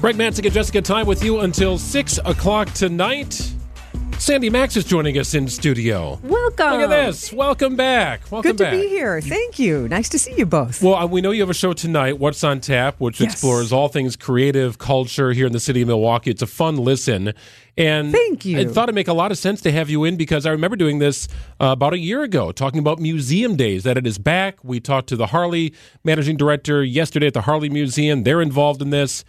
[0.00, 3.52] Greg Matzek and Jessica Tighe with you until 6 o'clock tonight.
[4.18, 6.20] Sandy Maxx is joining us in studio.
[6.22, 6.72] Welcome.
[6.72, 7.32] Look at this.
[7.32, 8.20] Welcome back.
[8.30, 8.58] Welcome back.
[8.58, 8.72] Good to back.
[8.72, 9.20] be here.
[9.20, 9.88] Thank you.
[9.88, 10.82] Nice to see you both.
[10.82, 13.32] Well, uh, we know you have a show tonight, What's on Tap, which Yes.
[13.32, 16.30] explores all things creative culture here in the city of Milwaukee.
[16.30, 17.32] It's a fun listen.
[17.76, 18.58] And Thank you.
[18.58, 20.76] I thought it'd make a lot of sense to have you in because I remember
[20.76, 21.26] doing this
[21.60, 24.58] uh, about a year ago, talking about museum days, that it is back.
[24.64, 25.74] We talked to the Harley
[26.04, 28.22] managing director yesterday at the Harley Museum.
[28.24, 29.24] They're involved in this.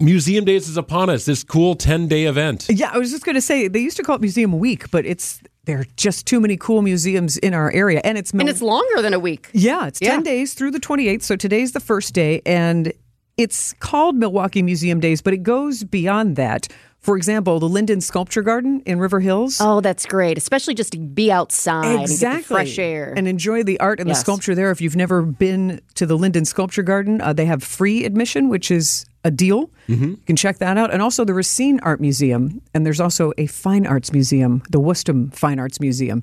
[0.00, 2.66] Museum Days is upon us, this cool 10 day event.
[2.70, 5.04] Yeah, I was just going to say they used to call it Museum Week, but
[5.04, 8.48] it's there are just too many cool museums in our area, and it's Mil- And
[8.48, 9.48] it's longer than a week.
[9.52, 10.22] yeah, it's ten Yeah.
[10.22, 11.24] days through the twenty eighth.
[11.24, 12.92] So today's the first day, and
[13.36, 16.68] it's called Milwaukee Museum Days, but it goes beyond that.
[17.00, 19.58] For example, the Lynden Sculpture Garden in River Hills.
[19.60, 20.36] Oh, that's great.
[20.36, 23.14] Especially just to be outside and get the fresh air.
[23.16, 24.70] and enjoy the art and the sculpture there.
[24.70, 28.70] If you've never been to the Lynden Sculpture Garden, uh, they have free admission, which
[28.70, 29.70] is a deal.
[29.88, 30.10] Mm-hmm.
[30.10, 30.92] You can check that out.
[30.92, 35.14] And also the Racine Art Museum, and there's also a Fine Arts Museum, the Worcester
[35.32, 36.22] Fine Arts Museum.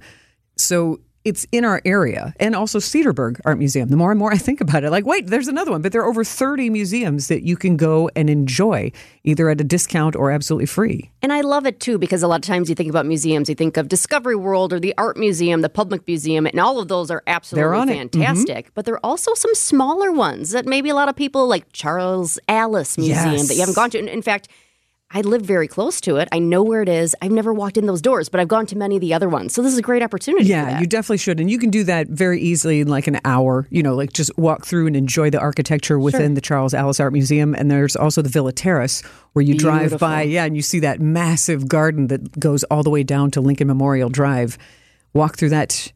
[0.57, 3.89] So it's in our area, and also Cedarburg Art Museum.
[3.89, 5.81] The more and more I think about it, like, wait, there's another one.
[5.81, 8.91] But there are over 30 museums that you can go and enjoy,
[9.23, 11.11] either at a discount or absolutely free.
[11.21, 13.55] And I love it too because a lot of times you think about museums, you
[13.55, 17.09] think of Discovery World or the Art Museum, the Public Museum, and all of those
[17.09, 17.65] are absolutely.
[17.95, 17.97] Mm-hmm.
[18.19, 18.71] fantastic.
[18.75, 22.37] But there are also some smaller ones that maybe a lot of people like Charles
[22.47, 23.47] Allis Museum Yes.
[23.47, 23.97] that you haven't gone to.
[23.97, 24.47] In fact,
[25.15, 26.27] I live very close to it.
[26.33, 27.15] I know where it is.
[27.21, 29.53] I've never walked in those doors, but I've gone to many of the other ones.
[29.53, 30.43] So this is a great opportunity.
[30.43, 31.39] for Yeah, you definitely should.
[31.39, 34.37] And you can do that very easily in like an hour, you know, like just
[34.37, 37.55] walk through and enjoy the architecture within the Charles Allis Art Museum.
[37.55, 40.99] And there's also the Villa Terrace where you drive by, yeah, and you see that
[40.99, 44.57] massive garden that goes all the way down to Lincoln Memorial Drive.
[45.13, 45.93] Walk through that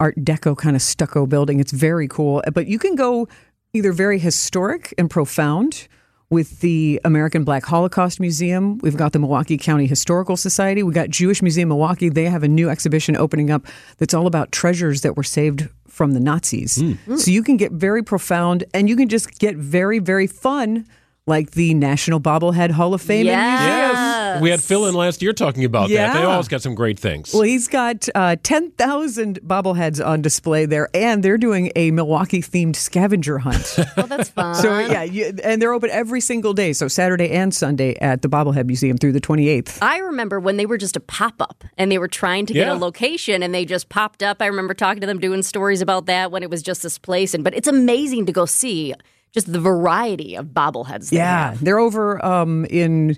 [0.00, 1.60] Art Deco kind of stucco building.
[1.60, 2.42] It's very cool.
[2.54, 3.28] But you can go
[3.74, 5.88] either very historic and profound
[6.32, 8.78] with the American Black Holocaust Museum.
[8.78, 10.82] We've got the Milwaukee County Historical Society.
[10.82, 12.08] We've got Jewish Museum Milwaukee.
[12.08, 13.66] They have a new exhibition opening up
[13.98, 16.76] that's all about treasures that were saved from the Nazis.
[16.80, 16.92] Hmm.
[16.92, 17.16] Hmm.
[17.16, 20.86] So you can get very profound and you can just get very, very fun,
[21.26, 23.20] like the National Bobblehead Hall of Fame.
[23.20, 23.92] in Yes.
[24.32, 24.36] Museums.
[24.36, 24.42] Yes.
[24.42, 26.14] We had Phil in last year talking about that.
[26.14, 27.32] They always got some great things.
[27.32, 32.76] Well, he's got uh, 10,000 bobbleheads on display there, and they're doing a Milwaukee themed
[32.76, 33.78] scavenger hunt.
[33.96, 34.54] Oh, that's fun.
[34.54, 38.28] So yeah, you, and they're open every single day, so Saturday and Sunday at the
[38.28, 39.78] Bobblehead Museum through the 28th.
[39.82, 42.66] I remember when they were just a pop up and they were trying to get
[42.66, 42.72] Yeah.
[42.74, 44.40] a location and they just popped up.
[44.40, 47.34] I remember talking to them doing stories about that when it was just this place.
[47.34, 48.94] And but it's amazing to go see
[49.32, 51.10] just the variety of bobbleheads.
[51.10, 51.62] they Yeah, have.
[51.64, 53.16] they're over um, in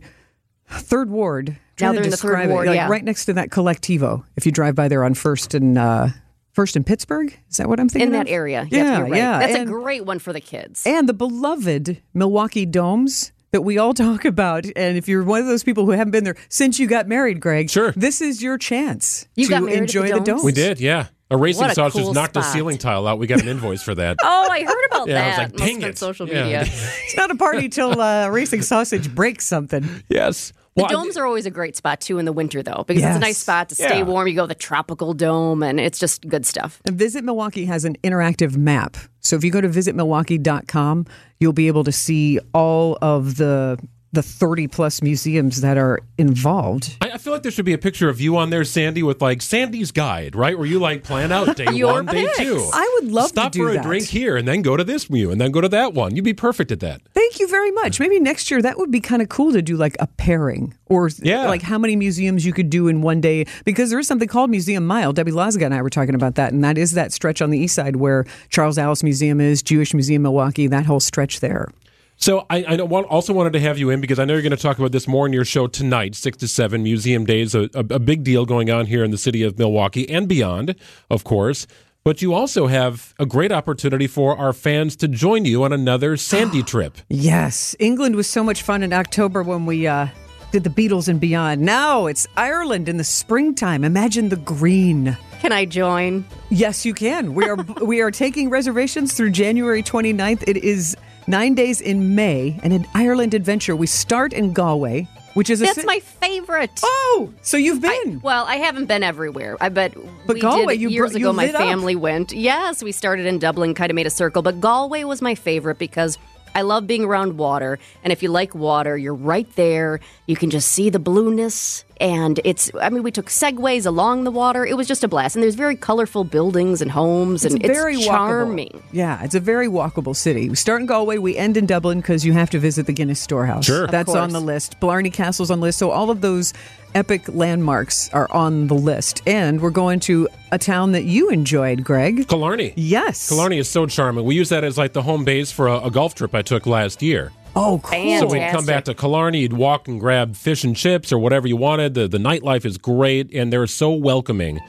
[0.78, 1.56] Third Ward.
[1.80, 2.88] Now they're in the Third Ward, like yeah.
[2.88, 4.24] right next to that Colectivo.
[4.36, 6.08] If you drive by there on First and uh,
[6.52, 8.08] First and Pittsburgh, is that what I'm thinking?
[8.08, 8.32] in that of?
[8.32, 8.66] area.
[8.70, 9.14] Yeah, yep, right.
[9.16, 9.38] yeah.
[9.40, 10.86] That's and, a great one for the kids.
[10.86, 14.64] and the beloved Milwaukee Domes that we all talk about.
[14.76, 17.40] And if you're one of those people who haven't been there since you got married,
[17.40, 17.92] Greg, Sure.
[17.96, 20.26] this is your chance You to got married at enjoy the the Domes?
[20.26, 20.44] Domes.
[20.44, 21.06] we did, yeah.
[21.30, 22.52] A racing What a sauce just cool knocked the spot.
[22.52, 23.18] ceiling tile out.
[23.18, 24.18] We got an invoice for that.
[24.22, 25.52] Oh, I heard about Yeah, I that.
[25.52, 25.98] was like, dang been it.
[25.98, 26.42] social Yeah.
[26.44, 26.60] media.
[26.68, 29.88] It's not a party till uh, racing sausage breaks something.
[30.08, 30.52] yes.
[30.76, 33.04] The Well, I- domes are always a great spot too in the winter, though, because
[33.04, 34.02] it's a nice spot to stay Yeah.
[34.02, 34.26] warm.
[34.26, 36.80] You go to the tropical dome, and it's just good stuff.
[36.84, 38.96] And Visit Milwaukee has an interactive map.
[39.20, 41.06] So if you go to visitmilwaukee.com,
[41.38, 43.78] you'll be able to see all of the
[44.14, 46.97] the 30 plus museums that are involved.
[47.00, 49.20] I, I feel like there should be a picture of you on there, Sandy, with
[49.22, 50.56] like Sandy's guide, right?
[50.56, 52.38] Where you like plan out day one, day picks.
[52.38, 52.69] two.
[52.72, 53.82] I would love to Stop do for a that.
[53.84, 56.14] drink here and then go to this view and then go to that one.
[56.16, 57.00] You'd be perfect at that.
[57.14, 58.00] Thank you very much.
[58.00, 61.10] Maybe next year that would be kind of cool to do like a pairing or
[61.20, 61.46] Yeah.
[61.46, 64.50] like how many museums you could do in one day because there is something called
[64.50, 65.12] Museum Mile.
[65.12, 67.58] Debbie Lazaga and I were talking about that, and that is that stretch on the
[67.58, 71.69] east side where Charles Allis Museum is, Jewish Museum Milwaukee, that whole stretch there.
[72.16, 74.50] So I, I want- also wanted to have you in because I know you're going
[74.52, 77.64] to talk about this more in your show tonight, six to seven Museum Days, a,
[77.75, 80.75] a, a big deal going on here in the city of Milwaukee and beyond,
[81.10, 81.66] of course.
[82.04, 86.16] But you also have a great opportunity for our fans to join you on another
[86.16, 86.98] Sandy trip.
[87.08, 90.08] Yes, England was so much fun in October when we uh,
[90.52, 91.62] did the Beatles and beyond.
[91.62, 93.84] Now it's Ireland in the springtime.
[93.84, 95.16] Imagine the green.
[95.40, 96.25] Can I join?
[96.50, 97.34] Yes, you can.
[97.34, 100.44] We are we are taking reservations through January 29th.
[100.46, 100.96] It is
[101.26, 103.75] nine days in May, and an Ireland adventure.
[103.76, 106.81] We start in Galway, which is a That's ci- my favorite.
[106.82, 107.32] oh.
[107.43, 108.21] So you've I- been.
[108.21, 109.56] well, I haven't been everywhere.
[109.61, 109.94] I bet
[110.26, 111.32] But we Galway, did you years br- you ago.
[111.32, 111.61] My lit up.
[111.62, 112.32] family went.
[112.32, 114.43] Yes, we started in Dublin, kind of made a circle.
[114.43, 116.19] But Galway was my favorite because
[116.55, 117.81] I love being around water.
[118.05, 119.99] And if you like water, you're right there.
[120.26, 124.31] You can just see the blueness And it's, I mean, we took segways along the
[124.31, 124.67] water.
[124.67, 125.37] It was just a blast.
[125.37, 128.08] And there's very colorful buildings and homes, and very it's walkable.
[128.08, 128.82] charming.
[128.93, 130.49] Yeah, it's a very walkable city.
[130.49, 133.20] We start in Galway, we end in Dublin because you have to visit the Guinness
[133.20, 133.64] Storehouse.
[133.67, 133.85] Sure.
[133.85, 134.81] Of That's on the list.
[134.81, 135.79] Blarney Castle's on the list.
[135.79, 136.52] So all of those
[136.94, 139.23] epic landmarks are on the list.
[139.26, 142.29] And we're going to a town that you enjoyed, Greg.
[142.29, 142.73] Killarney.
[142.76, 143.29] Yes.
[143.29, 144.25] Killarney is so charming.
[144.25, 146.67] We use that as like the home base for a, a golf trip I took
[146.67, 147.32] last year.
[147.56, 148.18] Oh, cool.
[148.18, 151.46] So we'd come back to Killarney, you'd walk and grab fish and chips or whatever
[151.46, 151.94] you wanted.
[151.94, 154.60] The, the nightlife is great, and they're so welcoming.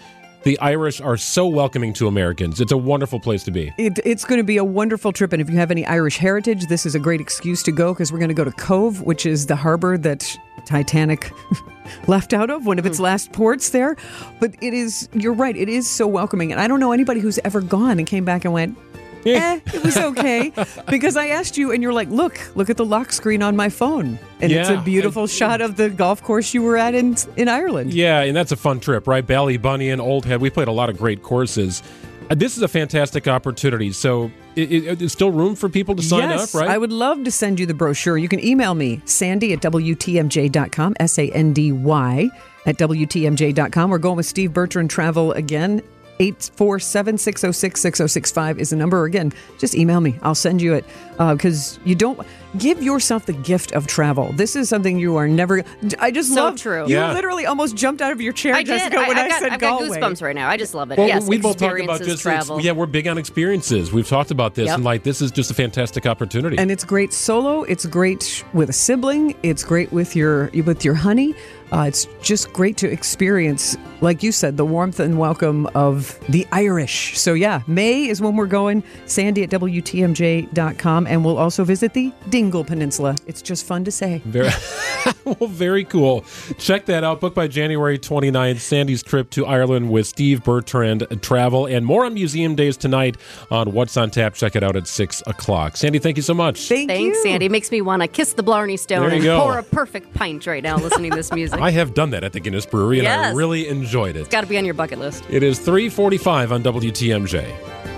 [0.44, 2.62] The Irish are so welcoming to Americans.
[2.62, 3.74] It's a wonderful place to be.
[3.80, 5.34] It, it's going to be a wonderful trip.
[5.34, 8.12] And if you have any Irish heritage, this is a great excuse to go because
[8.12, 11.32] we're going to go to Cobh, which is the harbor that Titanic
[12.08, 13.06] left out of, one of its hmm.
[13.06, 13.96] last ports there.
[14.40, 16.52] But it is, you're right, it is so welcoming.
[16.52, 18.78] And I don't know anybody who's ever gone and came back and went,
[19.36, 20.52] eh, it was okay.
[20.90, 23.70] because I asked you and you're like, look, look at the lock screen on my
[23.70, 24.20] phone.
[24.42, 24.82] And it's a Yeah.
[24.84, 27.94] beautiful shot of the golf course you were at in, in Ireland.
[27.94, 29.26] Yeah, and that's a fun trip, right?
[29.26, 30.42] Ballybunion and Old Head.
[30.42, 31.82] We played a lot of great courses.
[32.30, 33.92] Uh, This is a fantastic opportunity.
[33.92, 36.70] So, i i there's still room for people to sign yes, up, right?
[36.70, 38.18] I would love to send you the brochure.
[38.18, 42.30] You can email me, sandy at WTMJ.com, S A N D Y
[42.66, 43.90] at WTMJ.com.
[43.90, 45.82] We're going with Steve Bertrand Travel again.
[46.20, 49.04] 847 606 6065 is the number.
[49.06, 50.18] Again, just email me.
[50.22, 50.86] I'll send you it
[51.20, 52.20] uh, because you don't
[52.58, 54.32] give yourself the gift of travel.
[54.34, 55.64] This is something you are never.
[56.00, 56.84] I just So love true.
[56.88, 57.14] You Yeah.
[57.14, 58.68] literally almost jumped out of your chair, I did.
[58.80, 59.98] Jessica, I, when I, I got, said I've got Galway.
[60.00, 60.50] goosebumps right now.
[60.50, 60.98] I just love it.
[60.98, 62.62] Well, yes, we both talk about experiences, just travel.
[62.62, 63.92] yeah, we're big on experiences.
[63.92, 64.76] We've talked about this, Yep.
[64.76, 66.58] and like this is just a fantastic opportunity.
[66.58, 67.64] and it's great solo.
[67.64, 69.36] It's great with a sibling.
[69.44, 71.36] It's great with your with your honey.
[71.72, 76.46] Uh, it's just great to experience, like you said, the warmth and welcome of the
[76.52, 77.18] Irish.
[77.20, 78.84] So yeah, May is when we're going.
[79.08, 82.12] Sandy at WTMJ.com, and we'll also visit the
[82.46, 83.16] Dingle Peninsula.
[83.26, 84.22] It's just fun to say.
[84.24, 84.52] Very,
[85.26, 86.24] well, very cool.
[86.60, 87.20] Check that out.
[87.20, 88.60] Book by January 29th.
[88.60, 93.18] Sandy's trip to Ireland with Steve Bertrand uh, Travel and more on Museum Days tonight
[93.50, 94.36] on What's on Tap.
[94.36, 95.76] Check it out at 6 o'clock.
[95.76, 96.68] Sandy, thank you so much.
[96.70, 97.24] Thank Thanks, you.
[97.24, 97.50] Sandy.
[97.50, 99.42] Makes me want to kiss the Blarney Stone There you and go.
[99.42, 101.60] pour a perfect pint right now listening to this music.
[101.60, 104.20] I have done that at the Guinness Brewery, and I really enjoyed it.
[104.20, 105.24] It's got to be on your bucket list.
[105.32, 107.95] It is 345 on WTMJ.